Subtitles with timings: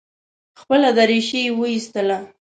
[0.59, 2.17] خپله درېشي یې وایستله.